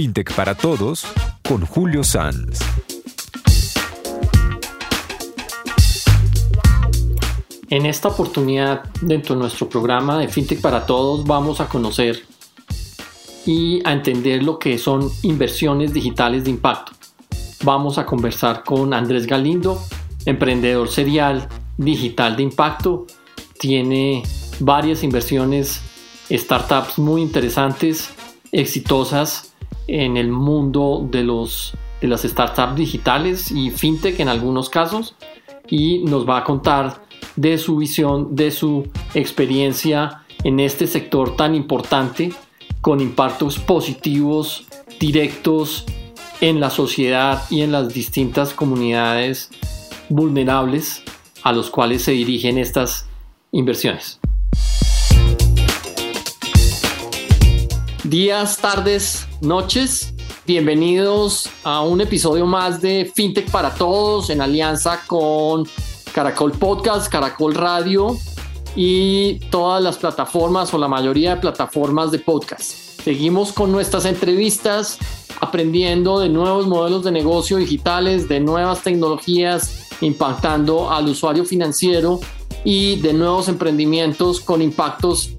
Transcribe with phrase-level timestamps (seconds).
[0.00, 1.04] FinTech para Todos
[1.46, 2.60] con Julio Sanz.
[7.68, 12.24] En esta oportunidad, dentro de nuestro programa de FinTech para Todos, vamos a conocer
[13.44, 16.92] y a entender lo que son inversiones digitales de impacto.
[17.62, 19.82] Vamos a conversar con Andrés Galindo,
[20.24, 23.06] emprendedor serial digital de impacto.
[23.58, 24.22] Tiene
[24.60, 25.82] varias inversiones,
[26.30, 28.08] startups muy interesantes,
[28.50, 29.49] exitosas
[29.90, 35.16] en el mundo de, los, de las startups digitales y fintech en algunos casos.
[35.68, 37.04] Y nos va a contar
[37.36, 42.32] de su visión, de su experiencia en este sector tan importante
[42.80, 44.66] con impactos positivos
[44.98, 45.84] directos
[46.40, 49.50] en la sociedad y en las distintas comunidades
[50.08, 51.02] vulnerables
[51.42, 53.06] a los cuales se dirigen estas
[53.52, 54.19] inversiones.
[58.10, 60.12] Días, tardes, noches,
[60.44, 65.64] bienvenidos a un episodio más de FinTech para Todos en alianza con
[66.12, 68.18] Caracol Podcast, Caracol Radio
[68.74, 72.72] y todas las plataformas o la mayoría de plataformas de podcast.
[73.04, 74.98] Seguimos con nuestras entrevistas,
[75.40, 82.18] aprendiendo de nuevos modelos de negocio digitales, de nuevas tecnologías impactando al usuario financiero
[82.64, 85.30] y de nuevos emprendimientos con impactos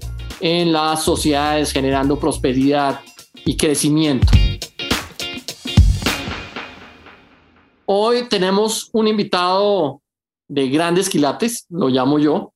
[0.42, 3.00] en las sociedades, generando prosperidad
[3.44, 4.26] y crecimiento.
[7.86, 10.02] Hoy tenemos un invitado
[10.48, 12.52] de grandes quilates, lo llamo yo,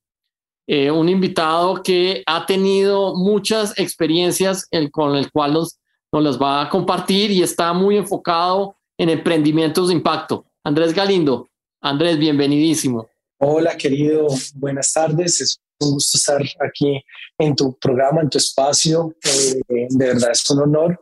[0.67, 5.79] eh, un invitado que ha tenido muchas experiencias con el cual nos,
[6.11, 10.45] nos las va a compartir y está muy enfocado en emprendimientos de impacto.
[10.61, 11.47] Andrés Galindo.
[11.79, 13.07] Andrés, bienvenidísimo.
[13.37, 14.27] Hola, querido.
[14.55, 15.39] Buenas tardes.
[15.39, 17.03] Es un gusto estar aquí
[17.37, 19.13] en tu programa, en tu espacio.
[19.23, 20.99] Eh, de verdad es un honor.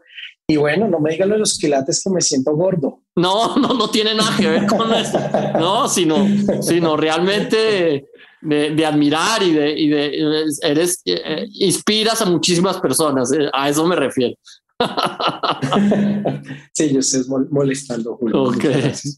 [0.48, 3.02] Y bueno, no me digan los quilates que me siento gordo.
[3.16, 5.20] No, no, no tiene nada que ver con eso.
[5.60, 6.28] No, sino,
[6.62, 8.08] sino realmente
[8.42, 13.86] de, admirar y de, y de eres, eh, inspiras a muchísimas personas, eh, a eso
[13.86, 14.36] me refiero.
[16.74, 18.44] sí, yo estoy molestando, Julio.
[18.44, 18.66] Ok,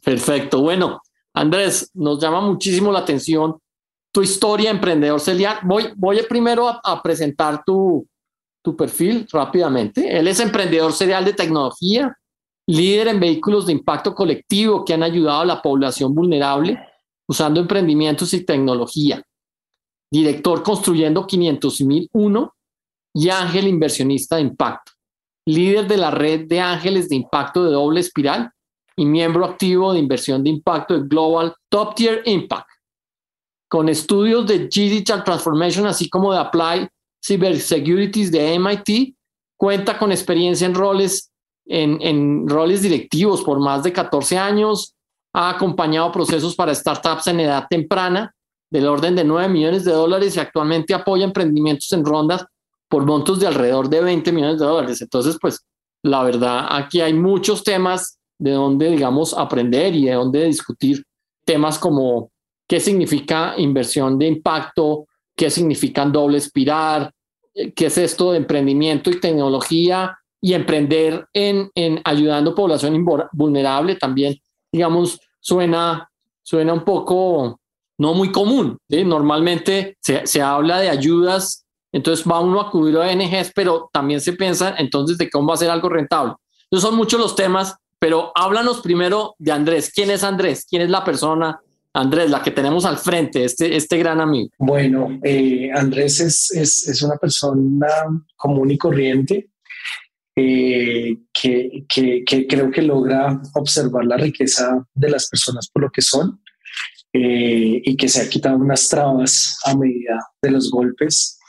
[0.04, 0.62] perfecto.
[0.62, 1.02] Bueno,
[1.34, 3.58] Andrés, nos llama muchísimo la atención
[4.18, 5.60] tu historia emprendedor celular.
[5.64, 8.04] Voy, voy primero a, presentar tu,
[8.64, 10.18] tu perfil rápidamente.
[10.18, 12.18] Él es emprendedor serial de tecnología,
[12.68, 16.80] líder en vehículos de impacto colectivo que han ayudado a la población vulnerable
[17.28, 19.22] usando emprendimientos y tecnología.
[20.12, 22.52] Director construyendo 500.001
[23.14, 24.94] y ángel inversionista de impacto.
[25.46, 28.50] Líder de la red de ángeles de impacto de doble espiral
[28.96, 32.77] y miembro activo de inversión de impacto de Global Top Tier Impact.
[33.68, 36.88] Con estudios de Digital Transformation, así como de Applied
[37.26, 39.16] Cybersecurities de MIT,
[39.58, 41.32] cuenta con experiencia en roles,
[41.66, 44.96] en, en roles directivos por más de 14 años,
[45.34, 48.34] ha acompañado procesos para startups en edad temprana
[48.70, 52.46] del orden de 9 millones de dólares y actualmente apoya emprendimientos en rondas
[52.90, 55.02] por montos de alrededor de 20 millones de dólares.
[55.02, 55.66] Entonces, pues
[56.04, 61.04] la verdad, aquí hay muchos temas de donde, digamos, aprender y de donde discutir
[61.46, 62.32] temas como
[62.68, 65.06] qué significa inversión de impacto,
[65.36, 67.12] qué significan doble espiral,
[67.76, 74.36] qué es esto de emprendimiento y tecnología y emprender en, en ayudando población vulnerable también,
[74.72, 76.10] digamos, suena,
[76.44, 77.60] suena un poco
[77.98, 78.78] no muy común.
[78.90, 84.34] Normalmente se, se, habla de ayudas, entonces va uno a cubrir ONGs, pero también se
[84.34, 86.34] piensa entonces de cómo va a ser algo rentable.
[86.64, 89.92] Entonces son muchos los temas, pero háblanos primero de Andrés.
[89.94, 90.66] ¿Quién es Andrés?
[90.70, 91.60] ¿Quién es la persona?
[91.98, 94.52] Andrés, la que tenemos al frente, este, este gran amigo.
[94.60, 97.88] Bueno, eh, Andrés es, es, es, una persona
[98.36, 99.50] común y corriente,
[100.36, 106.04] eh, que, que, creo que logra observar la riqueza de las personas por lo que
[106.04, 106.40] son
[107.14, 111.40] eh, y que se ha quitado unas trabas a medida de los golpes.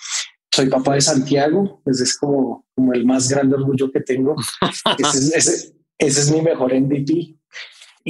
[0.50, 4.34] Soy papá de Santiago, ese es como, como el más grande orgullo que tengo.
[4.98, 7.37] ese, ese, ese, es mi mejor MVP.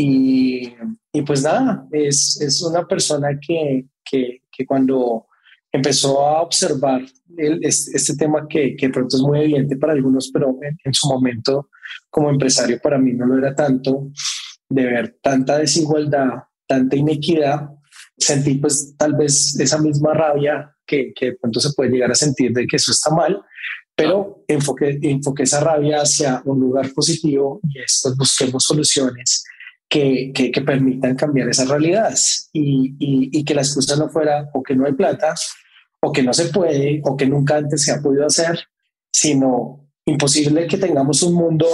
[0.00, 0.76] Y,
[1.12, 5.26] y pues nada, es, es una persona que, que, que cuando
[5.72, 7.02] empezó a observar
[7.36, 11.70] este, tema que, que pronto es muy evidente para algunos, pero en, su momento
[12.10, 14.12] como empresario para mí no lo era tanto,
[14.68, 17.68] de ver tanta desigualdad, tanta inequidad,
[18.16, 22.14] sentí pues tal vez esa misma rabia que, que de pronto se puede llegar a
[22.14, 23.42] sentir de que eso está mal,
[23.96, 29.42] pero enfoqué, enfoqué esa rabia hacia un lugar positivo y esto busquemos soluciones
[29.88, 34.48] que, que, que, permitan cambiar esas realidades y, y, y, que la excusa no fuera
[34.52, 35.34] o que no hay plata
[36.00, 38.58] o que no se puede o que nunca antes se ha podido hacer,
[39.10, 41.66] sino imposible que tengamos un mundo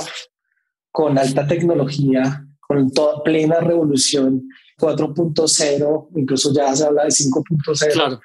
[0.92, 8.20] con alta tecnología, con toda plena revolución 4.0, incluso ya se habla de 5.0,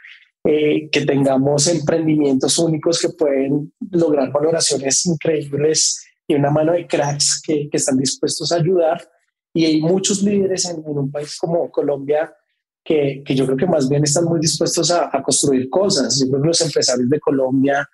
[0.46, 7.42] eh, que tengamos emprendimientos únicos que pueden lograr valoraciones increíbles y una mano de cracks
[7.44, 9.10] que, que están dispuestos a ayudar.
[9.54, 12.34] Y hay muchos líderes en, un país como Colombia
[12.84, 16.20] que, que, yo creo que más bien están muy dispuestos a, a, construir cosas.
[16.20, 17.88] Yo creo que los empresarios de Colombia,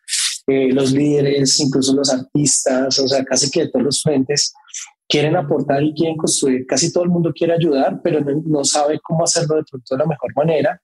[0.48, 4.54] eh, los líderes, incluso los artistas, o sea, casi que de todos los frentes,
[5.08, 6.66] quieren aportar y quieren construir.
[6.66, 10.06] Casi todo el mundo quiere ayudar, pero no, sabe cómo hacerlo de pronto de la
[10.06, 10.82] mejor manera.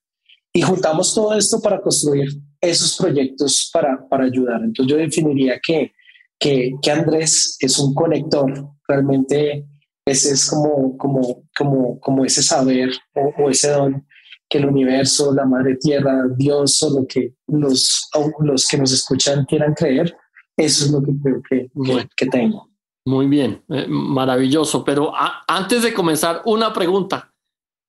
[0.54, 2.30] Y juntamos todo esto para construir
[2.60, 4.62] esos proyectos para, para ayudar.
[4.64, 5.94] Entonces yo definiría que,
[6.38, 8.52] que, que, Andrés es un conector.
[8.88, 9.66] Realmente
[10.12, 14.06] ese es como, como, como, como ese saber o, ese don
[14.50, 18.10] que el universo, la madre tierra, Dios o lo que los,
[18.40, 20.14] los que nos escuchan quieran creer.
[20.58, 22.70] Eso es lo que creo que, que tengo.
[23.06, 24.84] Muy bien, eh, maravilloso.
[24.84, 25.12] Pero
[25.48, 27.34] antes de comenzar, una pregunta.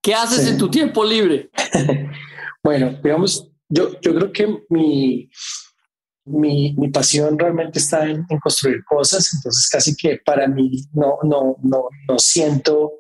[0.03, 1.51] ¿Qué haces en tu tiempo libre?
[2.65, 5.31] bueno, digamos, yo, yo creo que mi,
[6.25, 11.57] mi, mi pasión realmente está en, construir cosas, entonces casi que para mí no, no,
[11.63, 12.93] no, no siento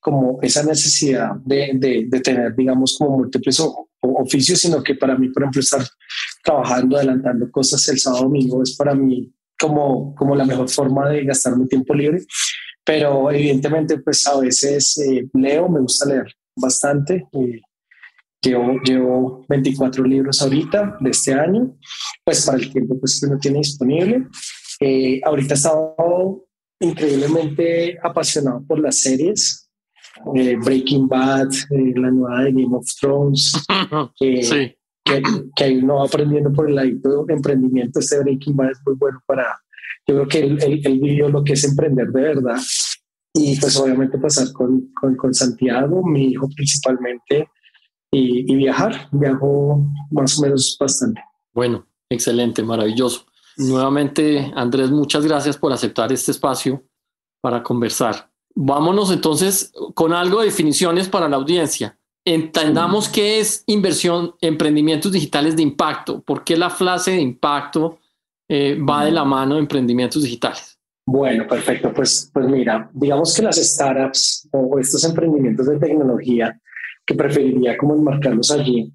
[0.00, 3.60] como esa necesidad de, de, de tener, digamos, como múltiples
[4.00, 5.82] oficios, sino que para mí, por ejemplo, estar
[6.42, 9.30] trabajando, adelantando cosas el sábado domingo es para mí
[9.60, 12.24] como, como la mejor forma de gastar mi tiempo libre.
[12.84, 17.26] Pero evidentemente, pues a veces eh, leo, me gusta leer bastante.
[17.32, 17.60] Eh,
[18.42, 21.76] llevo, llevo 24 libros ahorita de este año,
[22.24, 24.26] pues para el tiempo pues, que uno tiene disponible.
[24.80, 26.46] Eh, ahorita he estado
[26.80, 29.66] increíblemente apasionado por las series.
[30.24, 33.52] Breaking Bad, la nueva de Game of Thrones,
[34.18, 35.22] sí que,
[35.56, 38.00] que hay uno aprendiendo por el lado de emprendimiento.
[38.00, 39.58] Este Breaking Bad es muy bueno para,
[40.06, 42.60] yo creo que él, el vivió lo que es emprender de verdad.
[43.32, 47.48] Y pues obviamente pasar con, con, con Santiago, mi hijo principalmente,
[48.10, 49.08] y, y, viajar.
[49.12, 51.22] Viajo más o menos bastante.
[51.52, 53.26] Bueno, excelente, maravilloso.
[53.56, 56.82] Nuevamente, Andrés, muchas gracias por aceptar este espacio
[57.40, 58.30] para conversar.
[58.54, 65.56] Vámonos entonces con algo de definiciones para la audiencia entendamos qué es inversión, emprendimientos digitales
[65.56, 67.98] de impacto, por qué la frase de impacto
[68.48, 70.78] eh, va de la mano de emprendimientos digitales.
[71.06, 71.92] Bueno, perfecto.
[71.92, 76.60] Pues, pues mira, digamos que las startups o estos emprendimientos de tecnología,
[77.10, 78.94] que preferiría como enmarcarlos allí,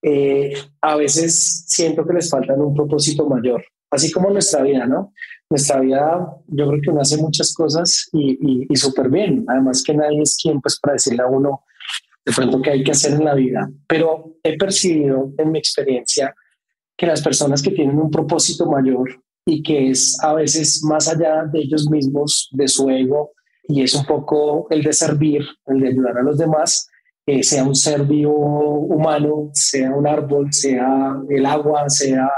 [0.00, 5.12] eh, a veces siento que les faltan un propósito mayor, así como nuestra vida, ¿no?
[5.50, 9.44] Nuestra vida, yo creo que uno hace muchas cosas y, y, y súper bien.
[9.48, 11.64] Además que nadie es quien, pues, para decirle a uno,
[12.24, 16.32] de pronto que hay que hacer en la vida, pero he percibido en mi experiencia
[16.96, 21.44] que las personas que tienen un propósito mayor y que es a veces más allá
[21.52, 23.32] de ellos mismos, de su ego,
[23.66, 26.88] y es un poco el de servir, el de ayudar a los demás,
[27.28, 32.30] eh, sea un ser vivo humano, sea un árbol, sea el agua, sea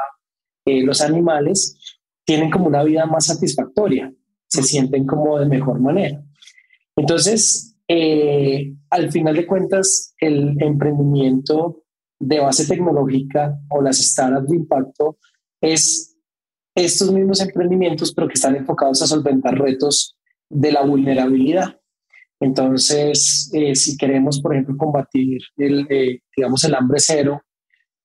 [0.65, 1.79] eh, los animales,
[2.25, 4.13] tienen como una vida más satisfactoria,
[4.49, 6.21] se sienten como de mejor manera.
[6.97, 11.85] Entonces, eh, al final de cuentas, el emprendimiento
[12.19, 15.19] de base tecnológica o las startups de impacto
[15.61, 16.17] es
[16.75, 20.17] estos mismos emprendimientos, pero que están enfocados a solventar retos
[20.49, 21.80] de la vulnerabilidad.
[22.41, 27.43] Entonces, eh, si queremos, por ejemplo, combatir el, eh, digamos, el hambre cero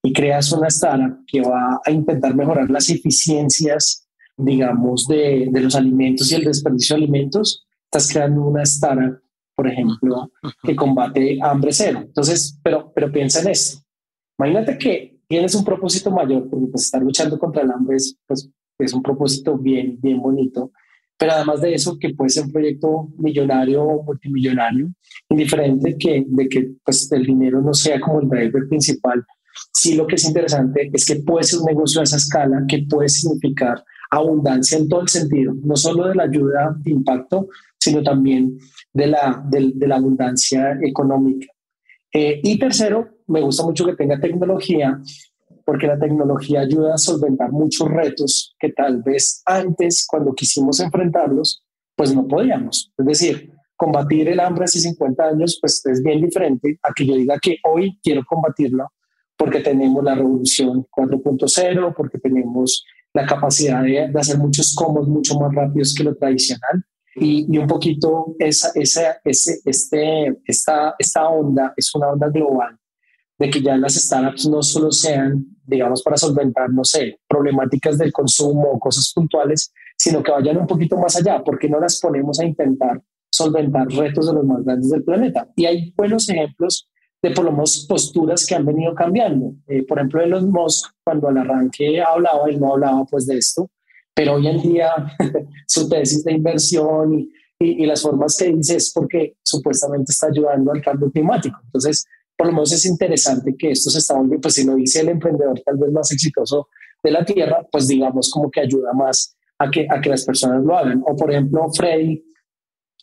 [0.03, 5.75] y creas una startup que va a intentar mejorar las eficiencias, digamos, de, de los
[5.75, 9.19] alimentos y el desperdicio de alimentos, estás creando una startup
[9.55, 10.31] por ejemplo,
[10.63, 12.01] que combate hambre cero.
[12.03, 13.79] Entonces, pero, pero piensa en esto.
[14.37, 18.49] Imagínate que tienes un propósito mayor, porque pues estar luchando contra el hambre es, pues,
[18.77, 20.71] es un propósito bien, bien bonito.
[21.17, 24.89] Pero además de eso, que puede ser un proyecto millonario o multimillonario,
[25.29, 29.23] indiferente que, de que pues, el dinero no sea como el driver principal.
[29.71, 32.85] Sí, lo que es interesante es que puede ser un negocio a esa escala, que
[32.89, 38.03] puede significar abundancia en todo el sentido, no solo de la ayuda de impacto, sino
[38.03, 38.57] también
[38.93, 41.47] de la, de, la abundancia económica.
[42.11, 44.99] Eh, y tercero, me gusta mucho que tenga tecnología,
[45.65, 51.63] porque la tecnología ayuda a solventar muchos retos que tal vez antes, cuando quisimos enfrentarlos,
[51.95, 52.93] pues no podíamos.
[52.97, 57.15] Es decir, combatir el hambre hace 50 años, pues es bien diferente a que yo
[57.15, 58.87] diga que hoy quiero combatirlo
[59.37, 65.37] porque tenemos la revolución 4.0, porque tenemos la capacidad de, de, hacer muchos comos mucho
[65.39, 66.83] más rápidos que lo tradicional
[67.15, 72.77] y, un poquito esa, esa, ese, este, esta, esta onda es una onda global
[73.37, 78.13] de que ya las startups no solo sean, digamos, para solventar, no sé, problemáticas del
[78.13, 82.39] consumo o cosas puntuales, sino que vayan un poquito más allá, porque no las ponemos
[82.39, 85.49] a intentar solventar retos de los más grandes del planeta.
[85.55, 86.89] Y hay buenos ejemplos
[87.21, 89.53] de por lo menos posturas que han venido cambiando.
[89.67, 93.69] Eh, por ejemplo, Elon Musk, cuando al arranque hablaba, él no hablaba pues de esto,
[94.13, 94.91] pero hoy en día
[95.67, 100.71] su tesis de inversión y, y, las formas que dice es porque supuestamente está ayudando
[100.71, 101.59] al cambio climático.
[101.65, 102.05] Entonces,
[102.37, 105.09] por lo menos es interesante que esto se está volviendo, pues si lo dice el
[105.09, 106.69] emprendedor tal vez más exitoso
[107.03, 110.63] de la Tierra, pues digamos como que ayuda más a que, a que las personas
[110.63, 111.01] lo hagan.
[111.05, 112.23] O por ejemplo, Freddy,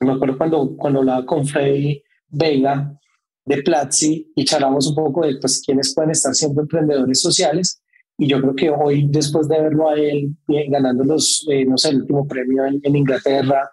[0.00, 2.98] me acuerdo cuando, cuando hablaba con Freddy Vega
[3.44, 7.80] de Platzi y charlamos un poco de pues quiénes pueden estar siendo emprendedores sociales.
[8.18, 11.78] Y yo creo que hoy, después de verlo a él eh, ganando los, eh, no
[11.78, 13.70] sé, el último premio en, en Inglaterra,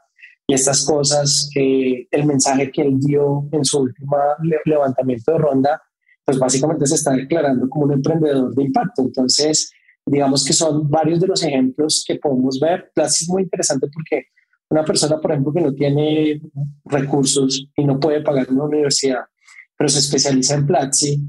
[0.50, 4.18] y estas cosas, eh, el mensaje que él dio en su último
[4.66, 5.80] levantamiento de ronda,
[6.26, 9.04] pues básicamente se está declarando como un emprendedor de impacto.
[9.04, 9.72] Entonces,
[10.04, 12.90] digamos que son varios de los ejemplos que podemos ver.
[12.96, 14.26] Platzi es muy interesante porque
[14.72, 16.42] una persona, por ejemplo, que no tiene
[16.86, 19.26] recursos y no puede pagar una universidad,
[19.78, 21.22] pero se especializa en Platzi,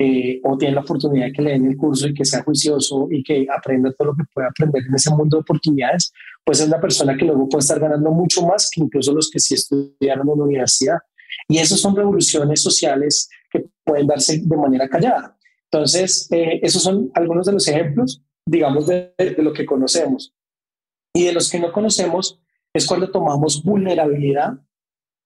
[0.00, 3.08] eh, o tiene la oportunidad de que le den el curso y que sea juicioso
[3.10, 6.12] y que aprenda todo lo que puede aprender en ese mundo de oportunidades,
[6.48, 9.38] pues es una persona que luego puede estar ganando mucho más que incluso los que
[9.38, 10.96] sí estudiaron en la universidad.
[11.46, 15.36] Y esas son revoluciones sociales que pueden darse de manera callada.
[15.70, 20.34] Entonces, eh, esos son algunos de los ejemplos, digamos, de, de lo que conocemos.
[21.12, 22.40] Y de los que no conocemos
[22.72, 24.54] es cuando tomamos vulnerabilidad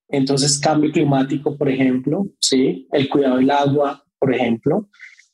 [0.08, 2.88] entonces, cambio climático, por ejemplo, ¿sí?
[2.92, 4.88] el cuidado del agua, por ejemplo,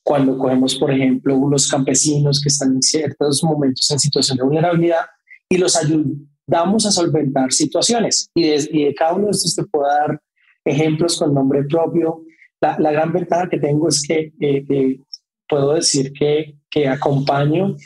[0.05, 5.07] cuando cogemos, por ejemplo, unos campesinos que están en ciertos momentos en situación de vulnerabilidad
[5.49, 8.31] y los ayudamos a solventar situaciones.
[8.35, 10.21] Y de, cada uno de estos te puedo dar
[10.65, 12.23] ejemplos con nombre propio.
[12.61, 15.01] La, gran ventaja que tengo es que eh, eh,
[15.49, 17.77] puedo decir que, que acompaño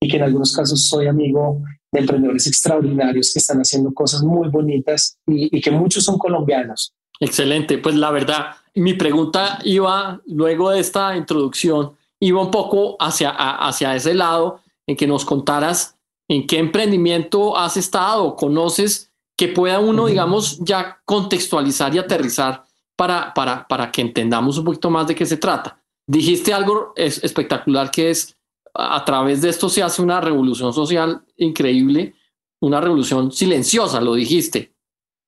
[0.00, 4.48] y que en algunos casos soy amigo de emprendedores extraordinarios que están haciendo cosas muy
[4.48, 6.94] bonitas y, y que muchos son colombianos.
[7.20, 13.30] Excelente, pues la verdad, mi pregunta iba, luego de esta introducción, iba un poco hacia,
[13.30, 15.96] hacia ese lado, en que nos contaras
[16.28, 22.64] en qué emprendimiento has estado, conoces, que pueda uno, digamos, ya contextualizar y aterrizar
[22.96, 25.80] para, para, para que entendamos un poquito más de qué se trata.
[26.06, 28.36] Dijiste algo espectacular que es,
[28.74, 32.14] a través de esto se hace una revolución social increíble,
[32.60, 34.74] una revolución silenciosa, lo dijiste,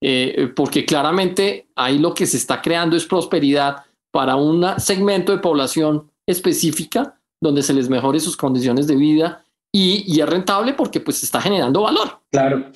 [0.02, 5.38] eh, porque claramente ahí lo que se está creando es prosperidad para un segmento de
[5.38, 11.23] población específica donde se les mejore sus condiciones de vida y, es rentable porque pues
[11.23, 12.20] está generando valor.
[12.30, 12.70] Claro.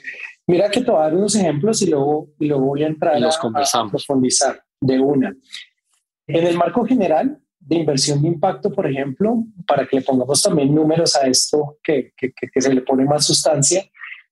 [0.46, 3.20] Mira que te voy a dar unos ejemplos y luego, y luego voy a entrar
[3.20, 5.34] los a, profundizar de una.
[6.26, 10.74] En el marco general de inversión de impacto, por ejemplo, para que le pongamos también
[10.74, 13.84] números a esto, que, que, que se le pone más sustancia,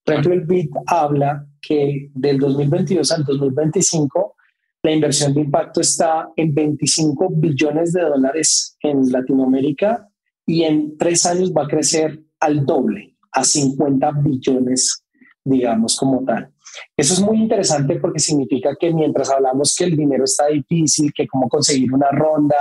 [0.09, 4.37] por ejemplo, el BID habla que del 2022 al 2025
[4.83, 10.09] la inversión de impacto está en 25 billones de dólares en Latinoamérica
[10.47, 15.05] y en tres años va a crecer al doble, a 50 billones,
[15.45, 16.53] digamos, como tal.
[16.97, 21.27] Eso es muy interesante porque significa que mientras hablamos que el dinero está difícil, que
[21.27, 22.57] cómo conseguir una ronda,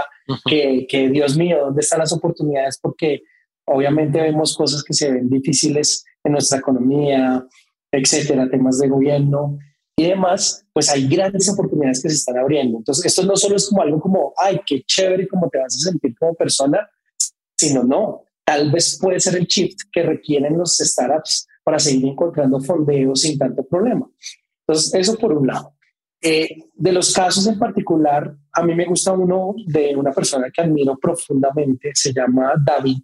[0.45, 2.79] que, que Dios mío, ¿dónde están las oportunidades?
[2.81, 3.23] Porque
[3.65, 7.45] obviamente vemos cosas que se ven difíciles en nuestra economía,
[7.91, 9.57] etcétera, temas de gobierno
[9.95, 12.77] y demás, pues hay grandes oportunidades que se están abriendo.
[12.77, 15.89] Entonces, esto no solo es como algo como, ay, qué chévere cómo te vas a
[15.89, 16.87] sentir como persona,
[17.57, 22.61] sino no, tal vez puede ser el shift que requieren los startups para seguir encontrando
[22.61, 24.09] fondeos sin tanto problema.
[24.65, 25.73] Entonces, eso por un lado.
[26.21, 30.61] Eh, de los casos en particular, a mí me gusta uno de una persona que
[30.61, 33.03] admiro profundamente, se llama David,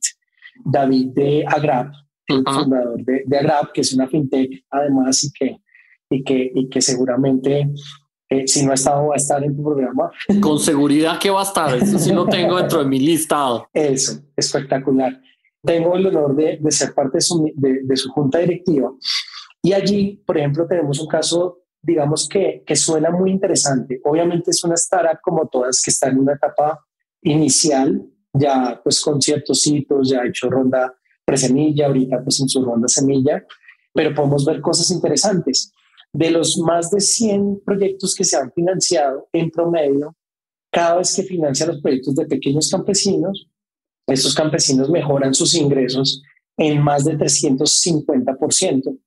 [0.64, 1.94] David de Agrap,
[2.26, 5.58] el fundador de, de, Agrap, que es una fintech además y que,
[6.10, 7.70] y que, y que seguramente
[8.30, 10.10] eh, si no ha estado va a estar en tu programa.
[10.40, 13.68] Con seguridad que va a estar, eso sí lo tengo dentro de mi listado.
[13.74, 15.20] Eso, espectacular.
[15.63, 18.91] Tengo el honor de, de ser parte de su, de, de su junta directiva
[19.62, 24.00] y allí, por ejemplo, tenemos un caso digamos que, que suena muy interesante.
[24.05, 26.79] Obviamente es una startup como todas que está en una etapa
[27.22, 28.01] inicial,
[28.34, 32.88] ya pues con ciertos hitos, ya ha hecho ronda presemilla, ahorita pues en su ronda
[32.88, 33.46] semilla,
[33.93, 35.72] pero podemos ver cosas interesantes.
[36.12, 40.15] De los más de 100 proyectos que se han financiado en promedio,
[40.72, 43.50] cada vez que financia los proyectos de pequeños campesinos,
[44.08, 46.22] estos campesinos mejoran sus ingresos
[46.58, 49.00] en más de 350%.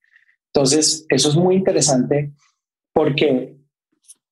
[0.53, 2.33] Entonces, eso es muy interesante
[2.93, 3.57] porque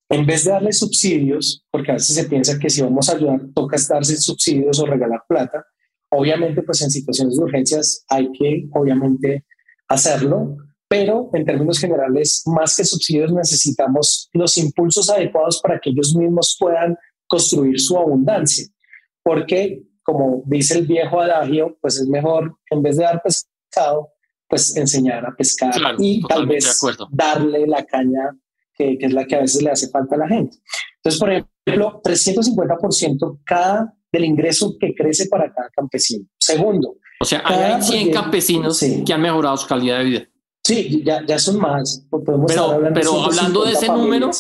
[0.08, 3.40] en vez de darle subsidios, porque a veces se piensa que si vamos a ayudar
[3.54, 5.64] toca darse subsidios o regalar plata,
[6.10, 9.44] obviamente pues en situaciones de urgencias hay que obviamente
[9.88, 10.56] hacerlo,
[10.88, 16.56] pero en términos generales, más que subsidios necesitamos los impulsos adecuados para que ellos mismos
[16.58, 18.66] puedan construir su abundancia,
[19.22, 24.10] porque como dice el viejo adagio, pues es mejor en vez de dar pescado,
[24.48, 26.80] pues enseñar a pescar y tal vez
[27.10, 28.36] darle la caña
[28.74, 30.58] que, es la que a veces le hace falta a la gente.
[30.96, 36.26] Entonces, por ejemplo, 350% cada del ingreso que crece para cada campesino.
[36.38, 36.96] Segundo.
[37.20, 40.28] O sea, hay 100 campesinos que han mejorado su calidad de vida.
[40.62, 42.06] Sí, ya, ya son más.
[42.10, 44.30] Podemos pero hablando, pero hablando de ese número.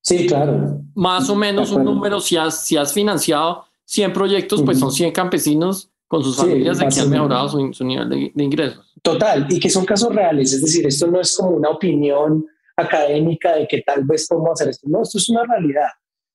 [0.00, 0.80] Sí, claro.
[0.94, 5.12] Más o menos un número, si has, si has financiado 100 proyectos, pues son 100
[5.12, 8.92] campesinos con sus familias de que han mejorado su, nivel de, de, ingresos.
[9.02, 13.56] Total, y que son casos reales, es decir, esto no es como una opinión académica
[13.56, 15.88] de que tal vez podemos hacer esto, no, esto es una realidad,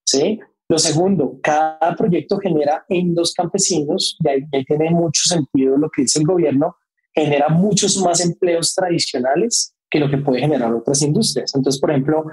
[0.03, 0.39] ¿sí?
[0.67, 6.03] Lo segundo, cada proyecto genera en dos campesinos, y ahí, tiene mucho sentido lo que
[6.03, 6.77] dice el gobierno,
[7.13, 11.53] genera muchos más empleos tradicionales que lo que puede generar otras industrias.
[11.55, 12.23] Entonces, por ejemplo,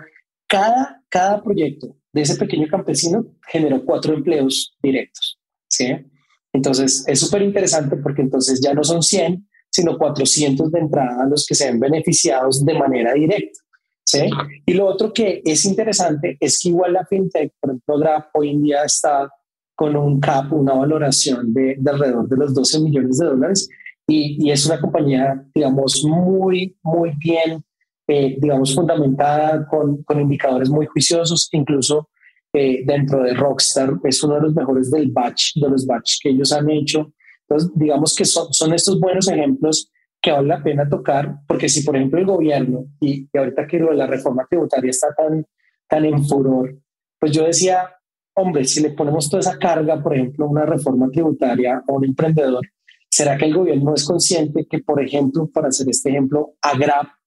[0.49, 5.39] cada, cada proyecto de ese pequeño campesino generó cuatro empleos directos.
[5.69, 5.87] ¿sí?
[6.53, 11.47] Entonces, es súper interesante porque entonces ya no son 100, sino 400 de entrada los
[11.47, 13.61] que se ven beneficiados de manera directa.
[14.05, 14.31] ¿sí?
[14.65, 18.51] Y lo otro que es interesante es que igual la fintech, por ejemplo, Grab hoy
[18.51, 19.31] en día está
[19.75, 23.69] con un cap, una valoración de, de alrededor de los 12 millones de dólares
[24.09, 27.63] y, y, es una compañía, digamos, muy, muy bien,
[28.11, 32.09] eh, digamos, fundamentada con, con, indicadores muy juiciosos, incluso
[32.55, 36.31] eh, dentro de Rockstar es uno de los mejores del batch, de los batch que
[36.31, 37.13] ellos han hecho.
[37.47, 41.83] Entonces, digamos que son, son estos buenos ejemplos que vale la pena tocar, porque si
[41.83, 45.47] por ejemplo el gobierno, y, ahorita que lo de la reforma tributaria está tan,
[45.87, 46.79] tan en furor,
[47.21, 47.91] pues yo decía,
[48.35, 52.67] hombre, si le ponemos toda esa carga, por ejemplo, una reforma tributaria a un emprendedor,
[53.11, 57.18] ¿será que el gobierno es consciente que, por ejemplo, para hacer este ejemplo, Agrap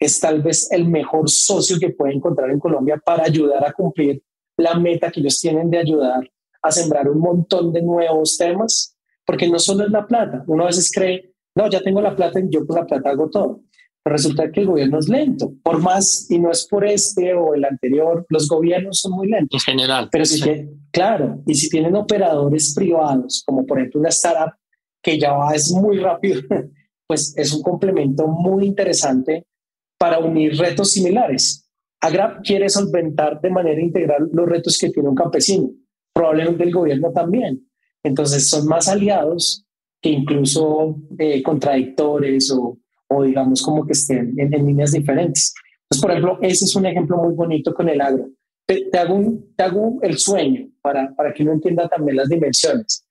[0.00, 4.22] es tal vez el mejor socio que puede encontrar en Colombia para ayudar a cumplir
[4.56, 6.28] la meta que ellos tienen de ayudar
[6.62, 8.96] a sembrar un montón de nuevos temas?
[9.24, 12.40] Porque no solo es la plata, uno a veces cree no, ya tengo la plata
[12.40, 13.62] y yo con la plata hago todo.
[14.02, 17.54] Pero resulta que el gobierno es lento, por más, y no es por este o
[17.54, 19.62] el anterior, los gobiernos son muy lentos.
[19.68, 20.08] En general.
[20.10, 24.54] Pero sí, que, claro, y si tienen operadores privados, como por ejemplo una startup
[25.02, 26.40] que ya va, es muy rápido,
[27.06, 29.46] pues es un complemento muy interesante
[30.00, 31.68] para unir retos similares.
[32.00, 35.68] Agrap quiere solventar de manera integral los retos que tiene un campesino,
[36.14, 37.68] probablemente el gobierno también.
[38.02, 39.66] Entonces son más aliados
[40.00, 45.52] que incluso eh, contradictores o, o, digamos como que estén en, líneas diferentes.
[46.00, 48.30] Por ejemplo, ese es un ejemplo muy bonito con el agro.
[48.66, 49.20] Te, hago,
[49.54, 53.04] te hago el sueño para, para que uno entienda también las dimensiones.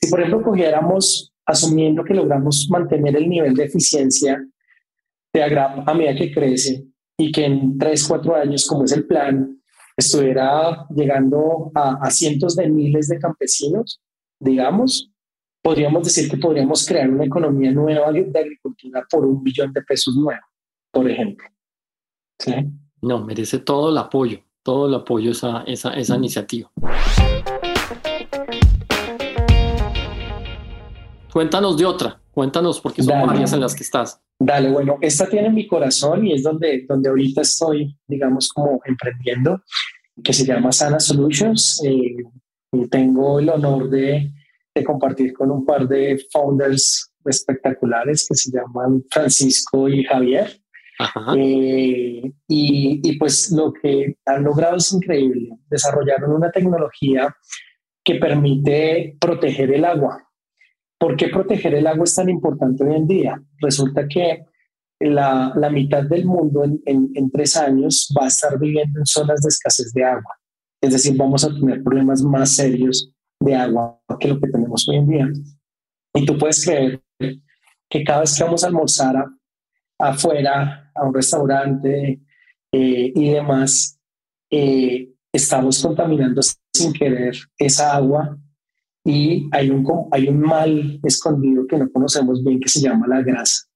[0.00, 4.46] Si, por ejemplo, cogiéramos, asumiendo que logramos mantener el nivel de eficiencia
[5.36, 6.86] de Agrap a medida que crece
[7.18, 9.60] y que en tres, cuatro años, como es el plan,
[9.94, 14.00] estuviera llegando a, a cientos de miles de campesinos,
[14.40, 15.10] digamos,
[15.62, 20.16] podríamos decir que podríamos crear una economía nueva de agricultura por un billón de pesos
[20.16, 20.40] nuevo,
[20.90, 21.46] por ejemplo.
[22.38, 22.54] ¿Sí?
[23.02, 26.70] No, merece todo el apoyo, todo el apoyo esa, esa, esa iniciativa.
[31.30, 34.22] Cuéntanos de otra, cuéntanos porque son varias en las que estás.
[34.38, 39.62] Dale, bueno, esta tiene mi corazón y es donde, donde ahorita estoy, digamos, como emprendiendo,
[40.22, 41.82] que se llama Sana Solutions.
[41.84, 42.16] Eh,
[42.72, 44.30] y tengo el honor de
[44.76, 50.60] de compartir con un par de founders espectaculares que se llaman Francisco y Javier.
[51.36, 55.50] Eh, y, y, pues lo que han logrado es increíble.
[55.68, 57.34] Desarrollaron una tecnología
[58.04, 60.25] que permite proteger el agua.
[60.98, 63.42] ¿Por qué proteger el agua es tan importante hoy en día?
[63.58, 64.44] Resulta que
[65.00, 66.80] la, la mitad del mundo en,
[67.14, 70.38] en, tres años va a estar viviendo en zonas de escasez de agua.
[70.80, 74.96] Es decir, vamos a tener problemas más serios de agua que lo que tenemos hoy
[74.96, 75.28] en día.
[76.14, 77.02] Y tú puedes creer
[77.90, 79.26] que cada vez que vamos a almorzar
[79.98, 82.20] afuera, a un restaurante
[82.72, 83.98] eh, y demás,
[84.50, 86.40] eh, estamos contaminando
[86.72, 88.38] sin querer esa agua
[89.06, 93.22] y hay un, hay un mal escondido que no conocemos bien que se llama la
[93.22, 93.66] grasa.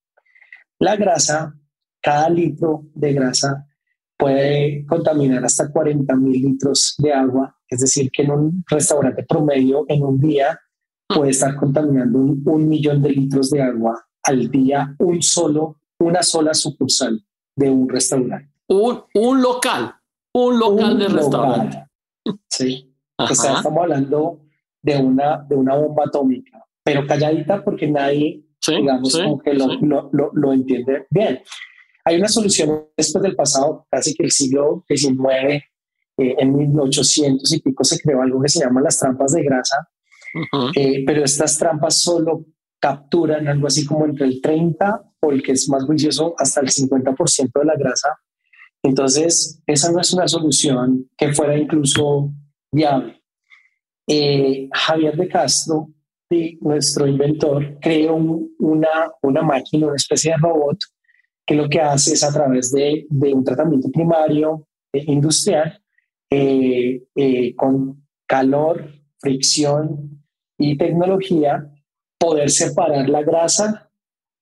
[0.78, 1.54] La grasa,
[2.02, 3.66] cada litro de grasa
[4.18, 9.84] puede contaminar hasta 40 mil litros de agua es decir, que en un restaurante promedio
[9.88, 10.58] en un día
[11.06, 16.52] puede estar contaminando un, millón de litros de agua al día, un solo, una sola
[16.52, 17.24] sucursal
[17.56, 18.52] de un restaurante.
[18.68, 19.94] Un, un local.
[20.34, 21.86] Un local de restaurante.
[22.48, 22.92] Sí.
[23.18, 24.40] estamos hablando
[24.82, 30.52] de una, de una bomba atómica, pero calladita porque nadie, digamos, que lo, lo, lo,
[30.52, 31.40] entiende bien.
[32.04, 35.62] Hay una solución después del pasado, casi que el siglo XIX,
[36.16, 39.76] eh, en 1800 y pico se creó algo que se llama las trampas de grasa,
[40.76, 42.46] eh, pero estas trampas solo
[42.80, 46.68] capturan algo así como entre el 30 o el que es más juicioso hasta el
[46.68, 48.08] 50% de la grasa.
[48.82, 52.32] Entonces, esa no es una solución que fuera incluso
[52.72, 53.19] viable.
[54.12, 55.88] Eh, Javier de Castro,
[56.62, 60.78] nuestro inventor, creó una, máquina, una especie de robot,
[61.46, 65.80] que lo que hace es a través de, un tratamiento primario eh, industrial,
[66.28, 68.84] eh, con calor,
[69.20, 70.24] fricción
[70.58, 71.70] y tecnología,
[72.18, 73.92] poder separar la grasa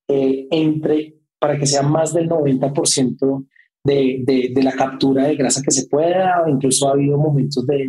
[0.07, 3.45] entre, para que sea más del 90%
[3.83, 7.87] de, de, la captura de grasa que se pueda, incluso ha habido momentos de,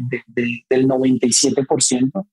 [0.68, 2.26] del 97%.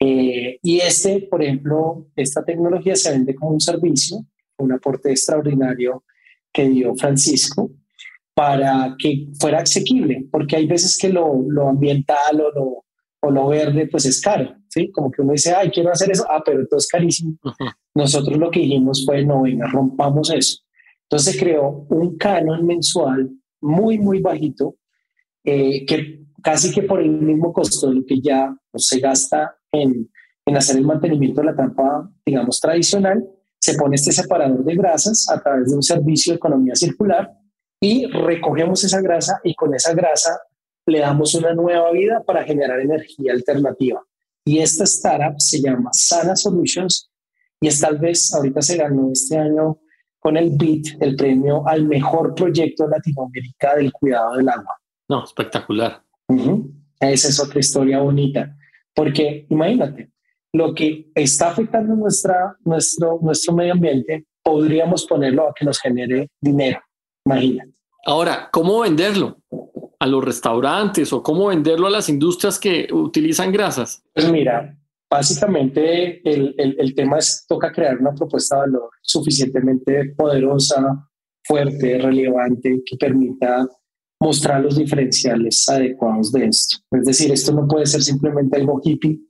[0.00, 4.26] Eh, y este, por ejemplo, esta tecnología se vende como un servicio,
[4.58, 6.04] un aporte extraordinario
[6.52, 7.70] que dio Francisco
[8.34, 12.84] para que fuera asequible, porque hay veces que lo, lo ambiental o lo,
[13.20, 14.90] o lo verde pues es caro, ¿sí?
[14.90, 17.36] Como que uno dice, ay, quiero hacer eso, ah, pero esto es carísimo.
[17.94, 20.58] Nosotros lo que dijimos fue, no, venga, rompamos eso.
[21.12, 24.76] Entonces creó un canon mensual muy, muy bajito,
[25.44, 30.10] eh, que casi que por el mismo costo de lo que ya se gasta en,
[30.46, 33.28] en hacer el mantenimiento de la trampa, digamos, tradicional,
[33.60, 37.30] se pone este separador de grasas a través de un servicio de economía circular
[37.78, 40.40] y recogemos esa grasa y con esa grasa
[40.86, 44.02] le damos una nueva vida para generar energía alternativa.
[44.46, 47.10] Y esta startup se llama Sana Solutions
[47.60, 49.78] y es tal vez, ahorita se ganó este año
[50.22, 54.78] con el BIT, el premio al mejor proyecto de Latinoamérica del cuidado del agua.
[55.08, 56.00] No, espectacular.
[57.00, 58.56] Esa es otra historia bonita,
[58.94, 60.12] porque imagínate,
[60.52, 66.30] lo que está afectando nuestra, nuestro, nuestro medio ambiente, podríamos ponerlo a que nos genere
[66.40, 66.80] dinero.
[67.26, 67.72] Imagínate.
[68.06, 69.38] Ahora, ¿cómo venderlo?
[69.98, 74.04] ¿A los restaurantes o cómo venderlo a las industrias que utilizan grasas?
[74.14, 74.76] Pues mira,
[75.12, 81.06] Básicamente el, el, tema es, toca crear una propuesta de valor suficientemente poderosa,
[81.44, 83.68] fuerte, relevante, que permita
[84.18, 86.78] mostrar los diferenciales adecuados de esto.
[86.92, 89.20] Es decir, esto no puede ser simplemente algo hippie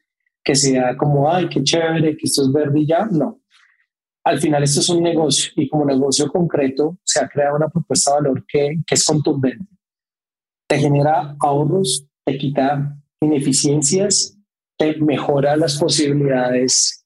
[0.45, 3.07] que sea como, ay, qué chévere, que esto es verde y ya.
[3.07, 3.41] No.
[4.25, 8.13] Al final esto es un negocio y como negocio concreto se ha creado una propuesta
[8.13, 9.67] de valor que, que es contundente.
[10.69, 14.39] Te genera ahorros, te quita ineficiencias
[14.77, 17.05] te mejora las posibilidades,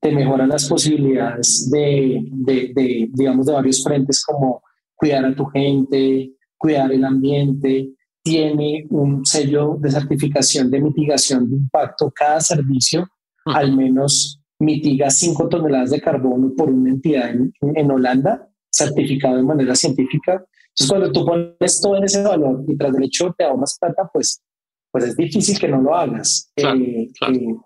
[0.00, 4.62] te mejora las posibilidades de, de, digamos, de varios frentes como
[4.94, 7.90] cuidar a tu gente, cuidar el ambiente,
[8.22, 12.12] tiene un sello de certificación de mitigación de impacto.
[12.14, 13.08] Cada servicio
[13.46, 19.42] al menos mitiga 5 toneladas de carbono por una entidad en, en, Holanda, certificado de
[19.42, 20.32] manera científica.
[20.32, 24.08] Entonces, cuando tú pones todo en ese valor y tras el hecho te ahorras plata,
[24.12, 24.42] pues
[24.90, 26.50] pues es difícil que no lo hagas.
[26.56, 27.56] Eh, eh,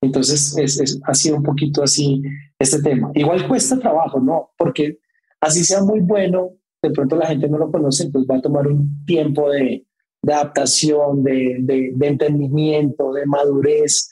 [0.00, 2.22] entonces, es, ha sido un poquito así
[2.58, 3.10] este tema.
[3.14, 4.50] Igual cuesta trabajo, ¿no?
[4.56, 4.98] Porque
[5.40, 6.50] así sea muy bueno,
[6.82, 9.86] de pronto la gente no lo conoce, entonces va a tomar un tiempo de,
[10.22, 14.10] de adaptación, de, de, entendimiento, de madurez,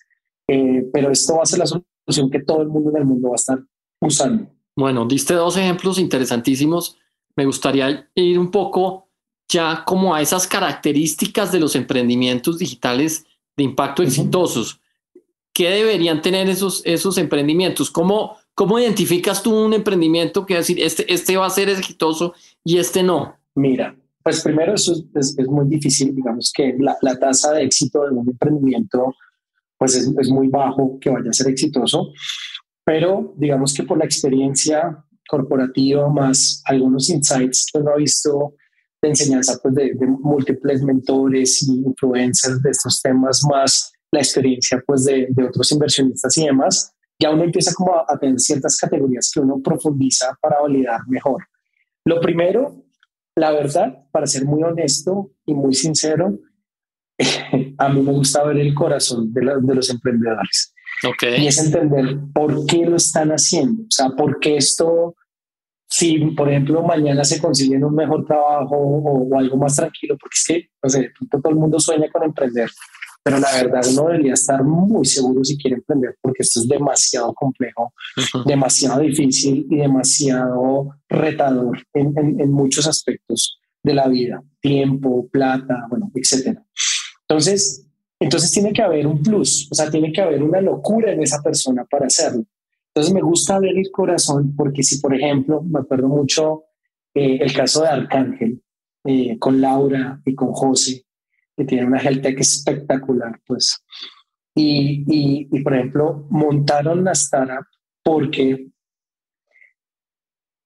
[0.49, 3.29] eh, pero esto va a ser la solución que todo el mundo en el mundo
[3.29, 3.59] va a estar
[4.01, 4.49] usando.
[4.77, 6.99] Bueno, diste dos ejemplos interesantísimos.
[7.37, 9.06] Me gustaría ir un poco
[9.49, 13.25] ya como a esas características de los emprendimientos digitales
[13.57, 14.81] de impacto exitosos.
[15.53, 17.91] ¿Qué deberían tener esos, esos emprendimientos?
[17.91, 22.79] ¿Cómo, ¿Cómo identificas tú un emprendimiento que decir, este, este va a ser exitoso y
[22.79, 23.37] este no?
[23.55, 28.05] Mira, pues primero eso es, es, muy difícil, digamos que la, la, tasa de éxito
[28.05, 29.15] de un emprendimiento
[29.79, 32.13] pues es, es, muy bajo que vaya a ser exitoso,
[32.85, 38.55] pero digamos que por la experiencia corporativa más algunos insights que uno ha visto
[39.03, 45.05] de enseñanza pues, de, múltiples mentores y influencers de estos temas, más la experiencia pues,
[45.05, 49.41] de, de otros inversionistas y demás, ya uno empieza como a, tener ciertas categorías que
[49.41, 51.47] uno profundiza para validar mejor.
[52.05, 52.85] Lo primero,
[53.35, 56.39] la verdad, para ser muy honesto y muy sincero,
[57.79, 60.75] a mí me gusta ver el corazón de, de los emprendedores.
[61.03, 61.43] Okay.
[61.43, 65.15] Y es entender por qué lo están haciendo, o sea, por qué esto
[65.89, 70.45] si, por ejemplo, mañana se consiguen un mejor trabajo o, algo más tranquilo, porque es
[70.47, 72.71] que, no sé, todo el mundo sueña con emprender,
[73.23, 77.33] pero la verdad uno debería estar muy seguro si quiere emprender, porque esto es demasiado
[77.35, 77.93] complejo,
[78.45, 86.11] demasiado difícil y demasiado retador en, en, muchos aspectos de la vida, tiempo, plata, bueno,
[86.15, 86.65] etcétera.
[87.29, 87.87] Entonces,
[88.21, 91.43] entonces tiene que haber un plus, o sea, tiene que haber una locura en esa
[91.43, 92.45] persona para hacerlo.
[92.97, 96.65] Entonces me gusta ver el corazón porque si, por ejemplo, me acuerdo mucho
[97.13, 98.63] eh, el caso de Arcángel
[99.05, 101.05] eh, con Laura y con José,
[101.55, 103.85] que tiene una que espectacular, pues.
[104.55, 107.67] Y, y, y, por ejemplo, montaron la startup
[108.03, 108.71] porque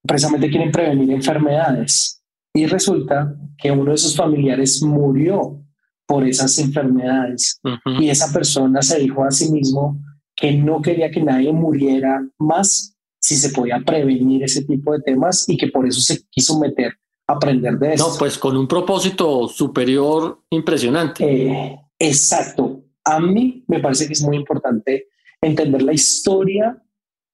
[0.06, 2.22] precisamente quieren prevenir enfermedades.
[2.54, 5.64] Y resulta que uno de sus familiares murió
[6.06, 7.60] por esas enfermedades.
[7.98, 10.00] Y esa persona se dijo a sí mismo
[10.40, 15.46] que no quería que nadie muriera más si se podía prevenir ese tipo de temas
[15.48, 16.94] y que por eso se quiso meter
[17.26, 18.08] a aprender de eso.
[18.08, 21.24] No, pues con un propósito superior impresionante.
[21.24, 22.84] Eh, exacto.
[23.04, 25.08] A mí me parece que es muy importante
[25.42, 26.82] entender la historia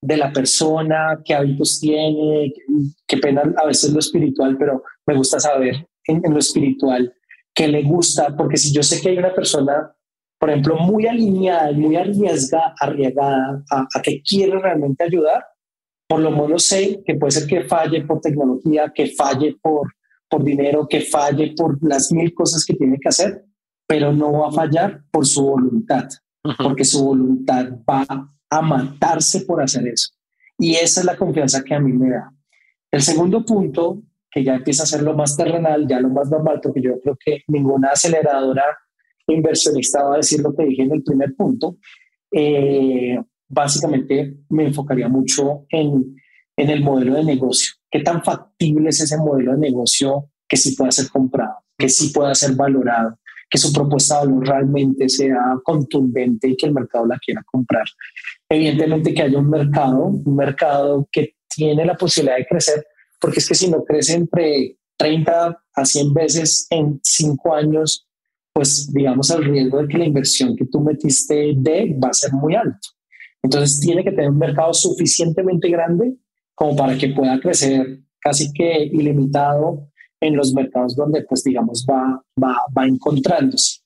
[0.01, 2.53] de la persona, qué hábitos tiene,
[3.07, 7.13] qué pena a veces lo espiritual, pero me gusta saber en, lo espiritual
[7.53, 9.95] qué le gusta, porque si yo sé que hay una persona,
[10.39, 15.43] por ejemplo, muy alineada, muy arriesgada, arriesgada a, a que quiere realmente ayudar,
[16.07, 19.93] por lo menos sé que puede ser que falle por tecnología, que falle por,
[20.29, 23.43] por dinero, que falle por las mil cosas que tiene que hacer,
[23.85, 26.07] pero no va a fallar por su voluntad,
[26.63, 28.05] porque su voluntad va
[28.49, 30.11] a matarse por hacer eso.
[30.57, 32.31] Y esa es la confianza que a mí me da.
[32.91, 36.59] El segundo punto, que ya empieza a ser lo más terrenal, ya lo más normal,
[36.61, 38.63] porque yo creo que ninguna aceleradora
[39.33, 41.77] inversionista va a decir lo que dije en el primer punto,
[42.31, 46.15] eh, básicamente me enfocaría mucho en,
[46.55, 47.73] en el modelo de negocio.
[47.89, 52.09] ¿Qué tan factible es ese modelo de negocio que sí pueda ser comprado, que sí
[52.09, 53.17] pueda ser valorado,
[53.49, 57.85] que su propuesta de valor realmente sea contundente y que el mercado la quiera comprar?
[58.49, 62.85] Evidentemente que haya un mercado, un mercado que tiene la posibilidad de crecer,
[63.19, 68.06] porque es que si no crece entre 30 a 100 veces en 5 años,
[68.57, 72.33] pues digamos el riesgo de que la inversión que tú metiste de va a ser
[72.33, 72.89] muy alto.
[73.43, 76.15] Entonces tiene que tener un mercado suficientemente grande
[76.55, 79.87] como para que pueda crecer casi que ilimitado
[80.19, 83.81] en los mercados donde pues digamos va, va, va encontrándose.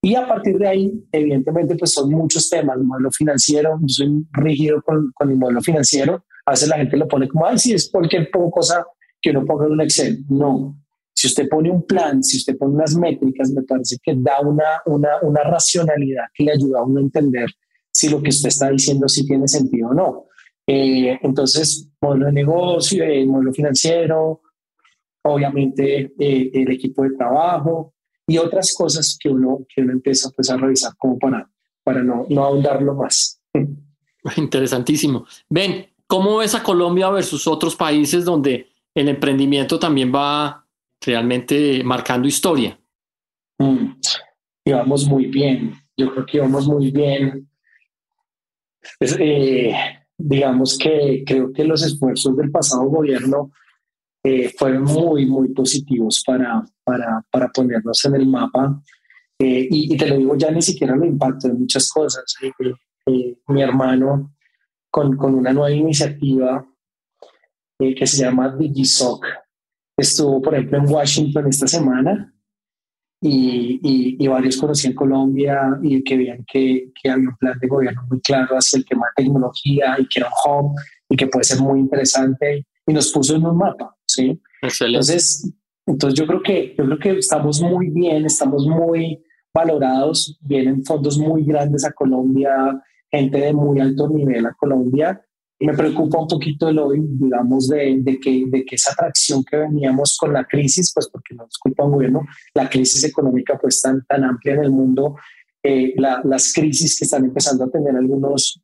[0.00, 2.76] Y a partir de ahí, evidentemente, pues son muchos temas.
[2.76, 6.24] El modelo financiero, yo soy rígido con, con el modelo financiero.
[6.46, 8.86] A veces la gente lo pone como, ay, sí, es cualquier cosa
[9.20, 10.24] que uno ponga en un Excel.
[10.28, 10.76] No.
[11.22, 14.82] Si usted pone un plan, si usted pone unas métricas, me parece que da una,
[14.86, 17.48] una, una racionalidad que le ayuda a uno a entender
[17.92, 20.24] si lo que usted está diciendo sí tiene sentido o no.
[20.66, 24.40] Eh, entonces, modelo de negocio, el modelo financiero,
[25.22, 27.94] obviamente eh, el equipo de trabajo
[28.26, 31.48] y otras cosas que uno, que uno empieza pues, a revisar como para,
[31.84, 33.40] para no, no ahondarlo más.
[34.36, 35.24] Interesantísimo.
[35.48, 40.61] Ven, ¿cómo ves a Colombia versus otros países donde el emprendimiento también va
[41.04, 42.78] realmente marcando historia?
[43.58, 43.92] Mm,
[44.64, 45.74] y vamos muy bien.
[45.96, 47.48] Yo creo que vamos muy bien
[48.98, 49.74] pues, eh,
[50.18, 53.52] digamos que creo que los esfuerzos del pasado gobierno
[54.24, 58.80] eh, fueron muy, muy positivos para, para, para ponernos en el mapa.
[59.38, 62.24] Eh, y, te lo digo, ya ni siquiera lo impacto en muchas cosas.
[63.06, 64.34] mi hermano,
[64.90, 66.64] con, con, una nueva iniciativa
[67.78, 69.26] que se llama DigiSoc,
[70.02, 72.32] estuvo, por ejemplo, en Washington esta semana
[73.20, 77.68] y, y, varios conocí en Colombia y que veían que, que, había un plan de
[77.68, 80.74] gobierno muy claro hacia el tema de tecnología y que era un hub
[81.08, 84.40] y que puede ser muy interesante y nos puso en un mapa, ¿sí?
[84.60, 85.52] Entonces,
[85.86, 89.22] entonces yo creo que yo creo que estamos muy bien, estamos muy
[89.54, 95.20] valorados, vienen fondos muy grandes a Colombia, gente de muy alto nivel a Colombia
[95.66, 99.56] me preocupa un poquito el hoy, digamos, de, de, que, de que esa atracción que
[99.56, 103.80] veníamos con la crisis, pues porque no es culpa un gobierno, la crisis económica pues
[103.80, 105.16] tan, tan amplia en el mundo,
[105.62, 108.60] eh, las crisis que están empezando a tener algunos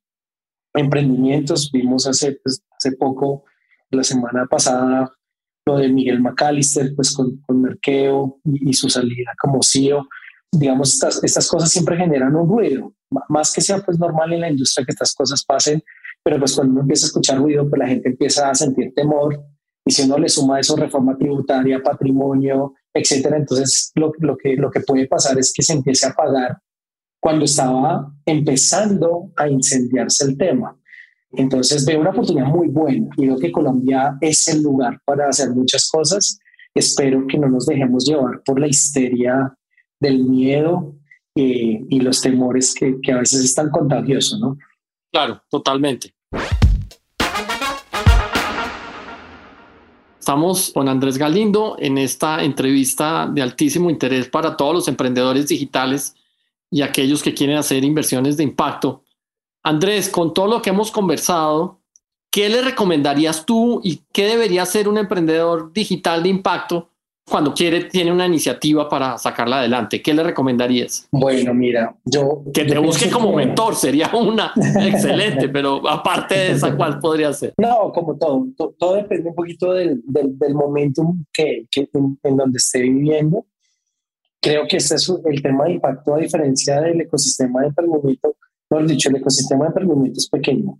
[0.75, 3.45] emprendimientos, vimos hace, pues, hace poco,
[3.91, 5.13] la semana pasada,
[5.67, 10.09] lo de Miguel McAllister, pues con, con Merkeo y, y, su salida como CEO,
[10.51, 12.93] digamos, estas, estas cosas siempre generan un ruido,
[13.29, 15.83] más que sea pues normal en la industria que estas cosas pasen,
[16.23, 19.41] pero pues cuando uno empieza a escuchar ruido, pues la gente empieza a sentir temor
[19.85, 24.71] y si uno le suma eso reforma tributaria, patrimonio, etcétera, entonces lo, lo, que, lo
[24.71, 26.59] que puede pasar es que se empiece a pagar
[27.21, 30.79] cuando estaba empezando a incendiarse el tema.
[31.33, 35.51] Entonces veo una oportunidad muy buena y veo que Colombia es el lugar para hacer
[35.51, 36.39] muchas cosas.
[36.75, 39.55] Espero que no nos dejemos llevar por la histeria
[40.01, 40.97] del miedo
[41.35, 44.59] eh, y los temores que, que a veces es tan contagioso, ¿no?
[45.11, 46.15] Claro, totalmente.
[50.19, 56.15] Estamos con Andrés Galindo en esta entrevista de altísimo interés para todos los emprendedores digitales
[56.71, 59.03] y aquellos que quieren hacer inversiones de impacto.
[59.63, 61.81] Andrés, con todo lo que hemos conversado,
[62.31, 66.91] ¿qué le recomendarías tú y qué debería hacer un emprendedor digital de impacto
[67.29, 70.03] cuando quiere, tiene una iniciativa para sacarla adelante?
[70.03, 71.09] ¿Qué le recomendarías?
[71.11, 72.43] Bueno, mira, yo...
[72.53, 77.55] Que te busque como mentor, sería una excelente, pero aparte de esa, ¿cuál podría ser?
[77.59, 78.47] No, como todo,
[78.79, 83.47] todo, depende un poquito del, del, del momentum que, que en, donde esté viviendo.
[84.41, 88.37] Creo que este es el tema de impacto, a diferencia del ecosistema de emprendimiento,
[88.71, 90.79] no dicho, el ecosistema de emprendimiento es pequeño,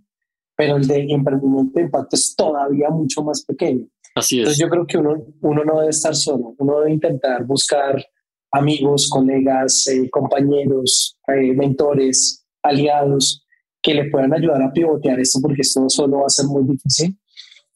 [0.59, 3.87] pero el de emprendimiento de impacto es todavía mucho más pequeño.
[4.13, 4.39] Así es.
[4.39, 8.05] Entonces yo creo que uno, uno no debe estar solo, uno debe intentar buscar
[8.51, 13.45] amigos, colegas, eh, compañeros, eh, mentores, aliados
[13.81, 17.17] que le puedan ayudar a pivotear esto porque esto solo va a ser muy difícil.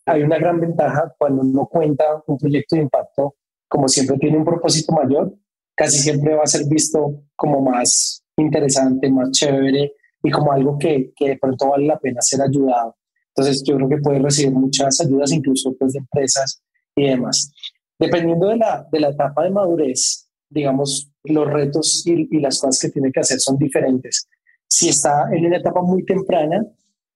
[0.05, 3.35] Hay una gran ventaja cuando uno cuenta un proyecto de impacto,
[3.69, 5.33] como siempre tiene un propósito mayor,
[5.73, 11.11] casi siempre va a ser visto como más interesante, más chévere y como algo que,
[11.15, 12.95] que de pronto vale la pena ser ayudado.
[13.35, 16.61] Entonces yo creo que puede recibir muchas ayudas, incluso pues, de empresas
[16.95, 17.51] y demás.
[17.99, 22.79] Dependiendo de la, de la etapa de madurez, digamos, los retos y, y, las cosas
[22.79, 24.27] que tiene que hacer son diferentes.
[24.67, 26.65] Si está en una etapa muy temprana,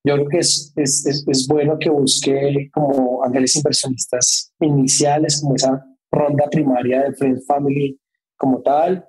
[0.04, 5.86] yo creo que es, es, es, bueno que busque como ángeles inversionistas iniciales, como esa
[6.12, 8.00] ronda primaria de Friends Family
[8.38, 9.06] como tal,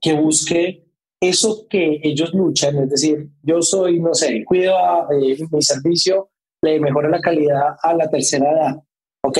[0.00, 0.81] que busque
[1.22, 6.30] eso que ellos luchan, es decir, yo soy, no sé, cuido a, eh, mi servicio,
[6.60, 8.82] le mejora la calidad a la tercera edad.
[9.24, 9.38] Ok,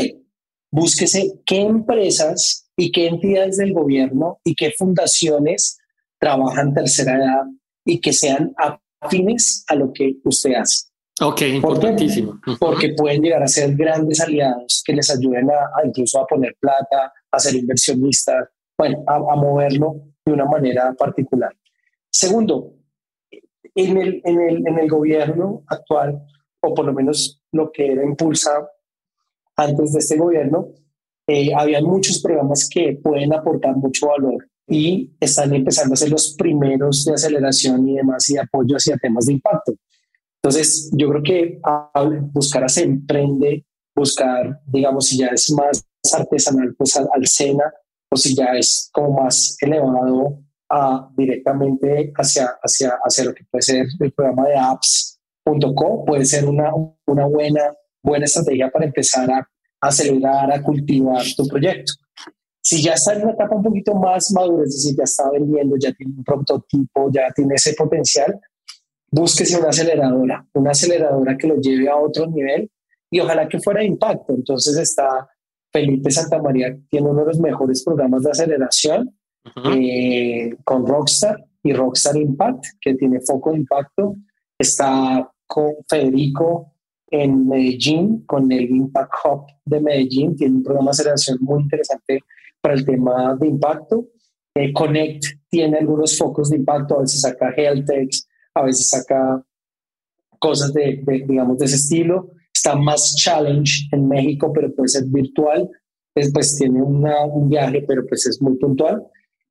[0.71, 5.79] búsquese qué empresas y qué entidades del gobierno y qué fundaciones
[6.21, 7.47] trabajan tercera edad
[7.85, 8.55] y que sean
[9.01, 10.87] afines a lo que usted hace.
[11.21, 12.41] Ok, importantísimo.
[12.61, 17.13] Porque pueden llegar a ser grandes aliados que les ayuden a, incluso a poner plata,
[17.31, 21.53] a ser inversionistas, bueno, a moverlo de una manera particular.
[22.13, 22.75] Segundo,
[23.75, 26.23] en el, en el, en el gobierno actual,
[26.61, 28.69] o por lo menos lo que era Impulsa
[29.57, 30.69] antes de este gobierno,
[31.27, 36.35] eh, había muchos programas que pueden aportar mucho valor y están empezando a ser los
[36.37, 39.73] primeros de aceleración y demás y de apoyo hacia temas de impacto.
[40.43, 41.61] Entonces, yo creo que
[42.33, 47.73] buscar a se emprende, buscar, digamos, si ya es más artesanal, pues al, al SENA,
[48.11, 50.43] o si ya es como más elevado
[51.17, 56.71] directamente hacia, hacia, hacia lo que puede ser el programa de apps.co, puede ser una,
[57.07, 59.49] una buena, buena estrategia para empezar a,
[59.81, 61.93] acelerar, a cultivar tu proyecto.
[62.63, 65.77] Si ya está en una etapa un poquito más madura, es decir, ya está vendiendo,
[65.77, 68.41] ya tiene un prototipo, ya tiene ese potencial,
[69.11, 72.71] búsquese una aceleradora, una aceleradora que lo lleve a otro nivel
[73.11, 74.33] y ojalá que fuera de impacto.
[74.33, 75.29] Entonces está
[75.73, 79.13] Felipe Santa María, tiene uno de los mejores programas de aceleración
[79.75, 84.17] eh, con Rockstar y Rockstar Impact, que tiene foco de impacto.
[84.59, 86.73] Está con Federico
[87.11, 92.21] en Medellín, con el Impact Hub de Medellín, tiene un programa de aceleración muy interesante
[92.61, 94.09] para el tema de impacto.
[94.55, 97.89] Eh, Connect tiene algunos focos de impacto, a veces saca health
[98.55, 99.43] a veces saca
[100.39, 102.31] cosas de, digamos, de ese estilo.
[102.55, 105.69] Está más challenge en México, pero puede ser virtual.
[106.15, 109.03] Después tiene un viaje, pero pues es muy puntual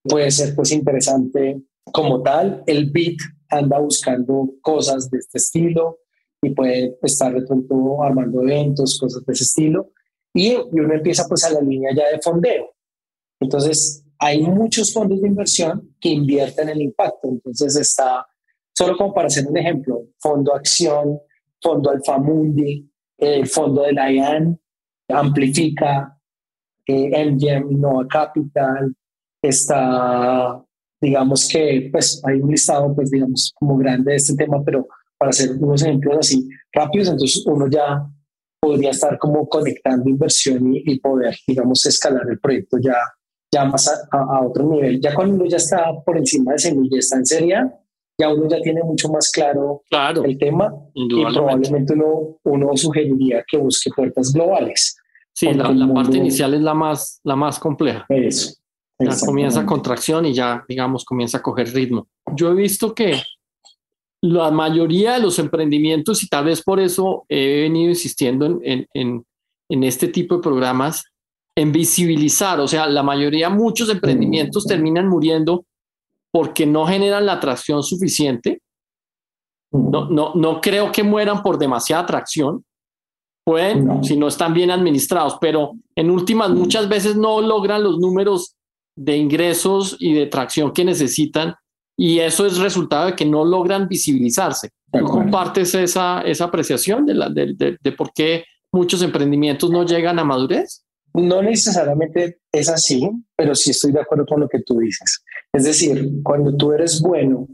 [0.04, 1.62] puede ser pues interesante
[1.92, 2.64] como tal.
[2.66, 3.18] El beat
[3.50, 6.00] anda buscando cosas de este estilo
[6.42, 9.92] y puede estar de pronto armando eventos, cosas de ese estilo.
[10.34, 12.74] Y, uno empieza pues a la línea ya de fondeo.
[13.40, 17.28] Entonces, hay muchos fondos de inversión que invierten en el impacto.
[17.28, 18.26] Entonces, está,
[18.74, 21.20] solo como para hacer un ejemplo, Fondo Acción,
[21.62, 24.60] Fondo Alfamundi, el Fondo de la IAN,
[25.10, 26.18] Amplifica,
[26.88, 28.96] eh, MGM Innova Capital,
[29.42, 30.64] está,
[31.02, 35.30] digamos que, pues hay un listado, pues digamos, como grande de este tema, pero para
[35.30, 38.06] hacer unos ejemplos así rápidos, entonces uno ya
[38.60, 42.96] podría estar como conectando inversión y, poder, digamos, escalar el proyecto ya,
[43.52, 45.02] ya más a, otro nivel.
[45.02, 47.56] Ya cuando uno ya está por encima de semilla, está en serie,
[48.20, 53.44] ya uno ya tiene mucho más claro, claro el tema y probablemente uno, uno sugeriría
[53.50, 54.96] que busque puertas globales.
[55.34, 58.06] Sí, la, la parte inicial es la más, la más compleja.
[58.10, 58.61] Eso.
[59.04, 62.08] Ya comienza contracción y ya, digamos, comienza a coger ritmo.
[62.36, 63.22] Yo he visto que
[64.22, 69.26] la mayoría de los emprendimientos, y tal vez por eso he venido insistiendo en, en,
[69.70, 71.04] en, este tipo de programas,
[71.56, 75.66] en visibilizar, o sea, la mayoría, muchos emprendimientos terminan muriendo
[76.32, 78.62] porque no generan la atracción suficiente.
[79.72, 82.64] No, no, no creo que mueran por demasiada atracción,
[83.44, 88.56] Pueden, si no están bien administrados, pero en últimas muchas veces no logran los números
[88.96, 91.56] de ingresos y de tracción que necesitan
[91.98, 94.70] y eso es resultado de que no logran visibilizarse.
[94.92, 100.18] ¿Tú compartes esa, esa apreciación de, la, de, de, por qué muchos emprendimientos no llegan
[100.18, 100.84] a madurez?
[101.14, 105.24] No necesariamente es así, pero sí estoy de acuerdo con lo que tú dices.
[105.54, 107.48] Es decir, cuando tú eres bueno,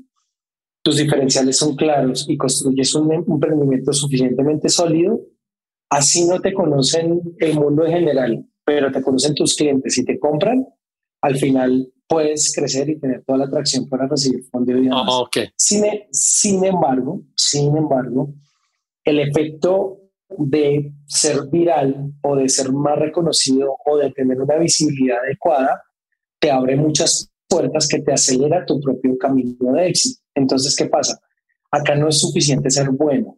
[0.84, 5.20] tus diferenciales son claros y construyes un emprendimiento suficientemente sólido,
[5.90, 10.18] así no te conocen el mundo en general, pero te conocen tus clientes y te
[10.18, 10.66] compran,
[11.22, 15.84] al final puedes crecer y tener toda la atracción para recibir fondos de oh, sin,
[16.12, 18.34] sin embargo, sin embargo,
[19.04, 20.00] el efecto
[20.30, 25.82] de ser viral o de ser más reconocido o de tener una visibilidad adecuada
[26.40, 30.22] te abre muchas puertas que te acelera tu propio camino de éxito.
[30.36, 31.20] Entonces, ¿qué pasa?
[31.72, 33.38] Acá no es suficiente ser bueno.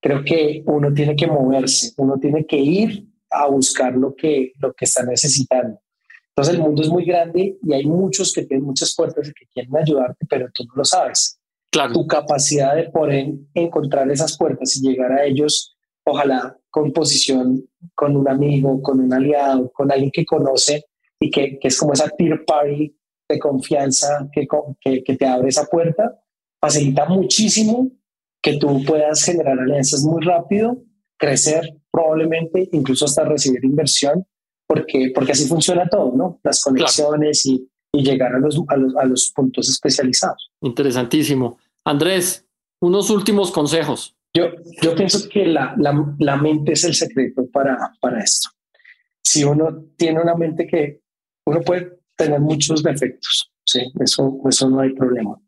[0.00, 4.72] Creo que uno tiene que moverse, uno tiene que ir a buscar lo que, lo
[4.74, 5.80] que está necesitando.
[6.38, 9.46] Entonces el mundo es muy grande y hay muchos que tienen muchas puertas y que
[9.52, 11.40] quieren ayudarte, pero tú no lo sabes.
[11.72, 11.92] Claro.
[11.92, 18.16] Tu capacidad de poder encontrar esas puertas y llegar a ellos, ojalá con posición, con
[18.16, 20.84] un amigo, con un aliado, con alguien que conoce
[21.18, 22.96] y que, que es como esa peer party
[23.28, 24.46] de confianza que,
[24.80, 26.20] que, que te abre esa puerta,
[26.60, 27.90] facilita muchísimo
[28.40, 30.84] que tú puedas generar alianzas muy rápido,
[31.16, 34.24] crecer probablemente, incluso hasta recibir inversión
[34.68, 36.38] porque, porque así funciona todo, ¿no?
[36.44, 40.52] Las conexiones y, y, llegar a los, a los, a, los, puntos especializados.
[40.60, 41.58] Interesantísimo.
[41.84, 42.46] Andrés,
[42.80, 44.14] unos últimos consejos.
[44.34, 44.50] Yo,
[44.82, 48.50] yo pienso que la, la, la mente es el secreto para, para esto.
[49.22, 51.00] Si uno tiene una mente que
[51.46, 55.40] uno puede tener muchos defectos, sí, eso, eso no hay problema.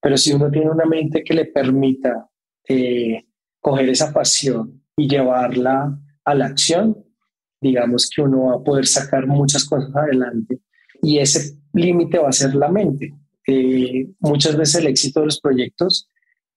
[0.00, 2.28] Pero si uno tiene una mente que le permita
[2.68, 3.26] eh,
[3.60, 7.05] coger esa pasión y llevarla a la acción,
[7.60, 10.60] digamos que uno va a poder sacar muchas cosas adelante
[11.02, 13.14] y ese límite va a ser la mente.
[13.46, 16.08] Eh, muchas veces el éxito de los proyectos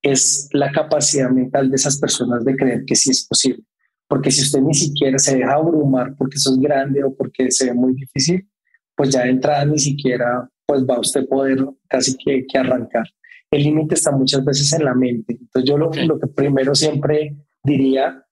[0.02, 3.64] es la capacidad mental de esas personas de creer que sí es posible.
[4.08, 7.66] Porque si usted ni siquiera se deja abrumar porque eso es grande o porque se
[7.66, 8.48] ve muy difícil,
[8.96, 13.06] pues ya de entrada ni siquiera pues va a usted poder casi que, que arrancar.
[13.52, 15.34] El límite está muchas veces en la mente.
[15.40, 18.24] Entonces yo lo, lo que primero siempre diría,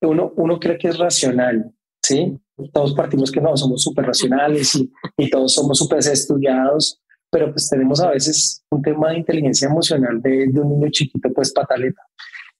[0.00, 1.72] uno, uno cree que es racional,
[2.02, 2.38] ¿sí?
[2.72, 7.00] Todos partimos que no, somos súper racionales y, y, todos somos súper estudiados,
[7.30, 11.30] pero pues tenemos a veces un tema de inteligencia emocional de, de un niño chiquito,
[11.32, 12.02] pues pataleta.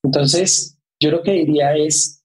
[0.03, 2.25] Entonces, yo lo que diría es,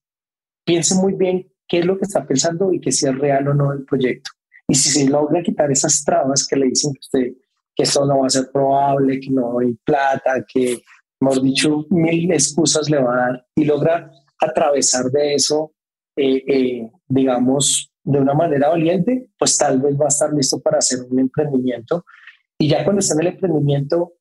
[0.64, 3.54] piense muy bien qué es lo que está pensando y que si es real o
[3.54, 4.30] no el proyecto.
[4.66, 7.32] Y si se logra quitar esas trabas que le dicen que usted
[7.78, 10.82] que esto no va a ser probable, que no hay plata, que,
[11.20, 14.10] hemos dicho, mil excusas le va a dar y logra
[14.40, 15.72] atravesar de eso
[16.16, 20.78] eh, eh, digamos, de una manera valiente, pues tal vez va a estar listo para
[20.78, 22.04] hacer un emprendimiento.
[22.58, 24.14] Y ya cuando está en el emprendimiento,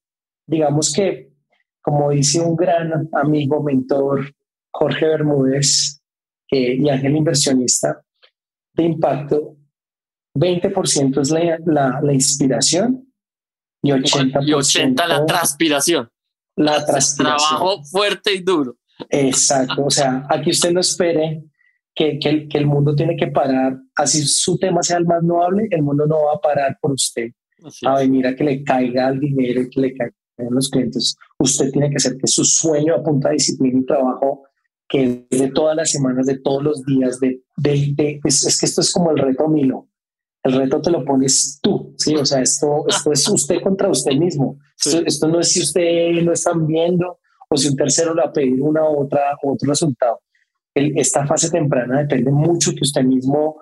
[0.46, 1.32] digamos que,
[1.82, 4.34] como dice un gran amigo, mentor,
[4.72, 6.02] Jorge Bermúdez
[6.52, 8.02] eh, y ángel inversionista
[8.74, 9.56] de impacto,
[10.36, 13.12] 20% es la, la, la, inspiración
[13.82, 16.10] y 80%, y 80 la transpiración.
[16.56, 17.48] La transpiración.
[17.50, 18.78] Trabajo fuerte y duro.
[19.10, 19.86] Exacto.
[19.86, 21.44] O sea, aquí usted no espere
[21.98, 25.82] que, que, el, mundo tiene que parar, así su tema sea el más noble, el
[25.82, 27.32] mundo no va a parar por usted
[27.86, 30.14] a venir a que le caiga el dinero y que le caigan
[30.52, 31.16] los clientes.
[31.40, 34.44] Usted tiene que hacer que su sueño a punta de disciplina y trabajo,
[34.88, 38.82] que es de todas las semanas, de todos los días, de, de, es, que esto
[38.82, 39.88] es como el reto Milo.
[40.44, 42.16] El reto te lo pones tú, ¿sí?
[42.16, 44.60] O sea, esto, esto es usted contra usted mismo.
[44.78, 47.18] Esto, esto, no es si usted lo están viendo
[47.50, 50.20] o si un tercero le va a pedir una otra, otro resultado
[50.96, 53.58] esta fase temprana depende mucho que usted mismo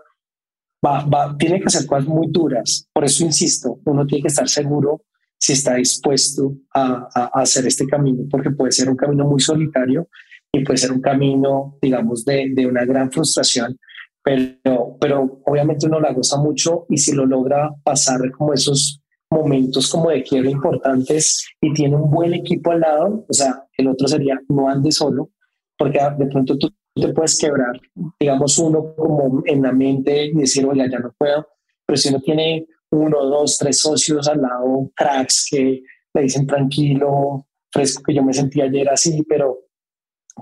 [0.85, 2.87] va, va, tiene que hacer cosas muy duras.
[2.93, 5.01] Por eso insisto, uno tiene que estar seguro
[5.37, 10.07] si está dispuesto a, a, hacer este camino, porque puede ser un camino muy solitario
[10.51, 13.77] y puede ser un camino, digamos, de, de una gran frustración,
[14.23, 19.89] pero, pero obviamente uno la goza mucho y si lo logra pasar como esos momentos
[19.89, 24.07] como de quiebra importantes y tiene un buen equipo al lado, o sea, el otro
[24.07, 25.29] sería no ande solo,
[25.77, 26.69] porque de pronto tú
[27.01, 27.79] te puedes quebrar,
[28.19, 31.47] digamos, uno como en la mente y decir, oye, ya no puedo,
[31.85, 35.83] pero si uno tiene uno, dos, tres socios al lado, cracks que
[36.13, 39.65] le dicen tranquilo, fresco, que yo me sentí ayer así, pero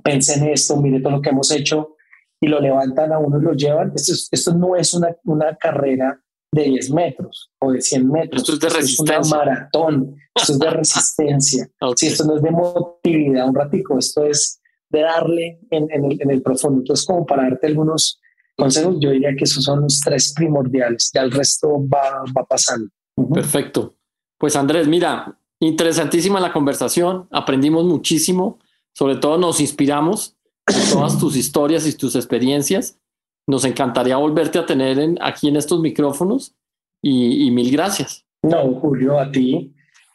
[0.03, 1.95] pensé en esto, mire todo lo que hemos hecho
[2.39, 3.91] y lo levantan a uno y lo llevan.
[3.95, 8.41] Esto, esto no es una, una carrera de 10 metros o de 100 metros.
[8.41, 9.19] Esto es de resistencia.
[9.19, 11.69] es una maratón, esto es de resistencia.
[11.95, 14.61] Si esto no es de motividad un ratico, esto es
[14.93, 16.79] de darle en, el, en el profundo.
[16.79, 18.21] Entonces, como para darte algunos
[18.55, 22.89] consejos, yo diría que esos son los tres primordiales, ya el resto va, va pasando.
[23.33, 23.95] Perfecto.
[24.37, 28.59] Pues Andrés, mira, interesantísima la conversación, aprendimos muchísimo,
[28.93, 30.37] sobre todo nos inspiramos
[30.67, 32.99] en todas tus historias y tus experiencias.
[33.47, 36.55] Nos encantaría volverte a tener en, aquí en estos micrófonos
[37.01, 38.25] y, mil gracias.
[38.43, 39.73] No, Julio, a ti.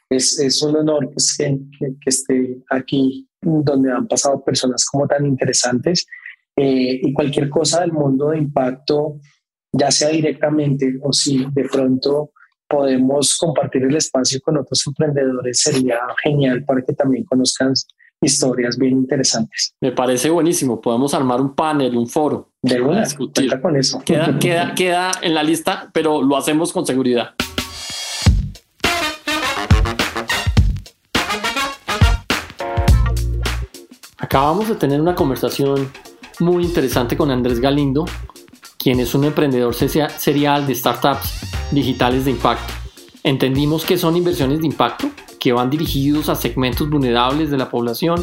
[0.09, 5.26] Es, es un honor pues, que, que, esté aquí donde han pasado personas como tan
[5.26, 6.07] interesantes
[6.57, 9.20] eh, y cualquier cosa del mundo de impacto,
[9.72, 12.32] ya sea directamente o si de pronto
[12.68, 17.72] podemos compartir el espacio con otros emprendedores, sería genial para que también conozcan
[18.20, 19.74] historias bien interesantes.
[19.80, 20.80] Me parece buenísimo.
[20.80, 22.51] Podemos armar un panel, un foro.
[22.61, 24.03] De una, discutir con eso.
[24.05, 27.34] Queda, queda, queda en la lista, pero lo hacemos con seguridad.
[34.29, 35.91] Acabamos de tener una conversación
[36.39, 38.05] muy interesante con Andrés Galindo,
[38.76, 42.74] quien es un emprendedor serial de startups digitales de impacto.
[43.24, 45.09] Entendimos que son inversiones de impacto
[45.41, 48.22] que van dirigidos a segmentos vulnerables de la población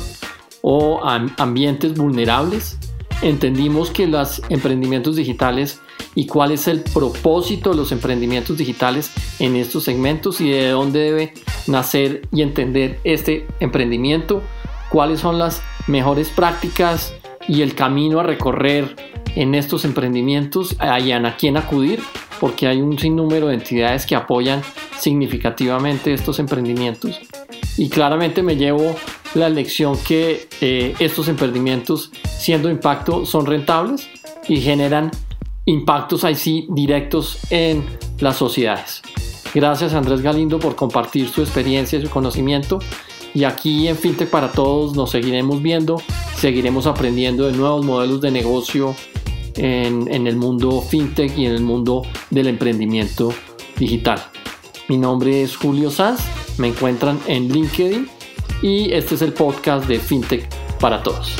[0.62, 2.78] o a ambientes vulnerables.
[3.24, 5.82] Entendimos que los emprendimientos digitales
[6.14, 11.00] y cuál es el propósito de los emprendimientos digitales en estos segmentos y de dónde
[11.00, 11.34] debe
[11.66, 14.44] nacer y entender este emprendimiento,
[14.92, 17.14] cuáles son las mejores prácticas
[17.48, 18.96] y el camino a recorrer
[19.36, 22.02] en estos emprendimientos, hayan a quién acudir,
[22.40, 24.62] porque hay un sinnúmero de entidades que apoyan
[24.98, 27.20] significativamente estos emprendimientos.
[27.78, 28.96] Y claramente me llevo
[29.34, 34.08] la lección que eh, estos emprendimientos, siendo impacto, son rentables
[34.48, 35.12] y generan
[35.66, 37.84] impactos ahí sí directos en
[38.20, 39.02] las sociedades.
[39.54, 42.80] Gracias Andrés Galindo por compartir su experiencia y su conocimiento.
[43.36, 46.02] Y aquí en FinTech para Todos nos seguiremos viendo,
[46.38, 48.96] seguiremos aprendiendo de nuevos modelos de negocio
[49.58, 53.34] en, en el mundo FinTech y en el mundo del emprendimiento
[53.78, 54.24] digital.
[54.88, 56.22] Mi nombre es Julio Sanz,
[56.58, 58.08] me encuentran en LinkedIn
[58.62, 60.48] y este es el podcast de FinTech
[60.80, 61.36] para Todos.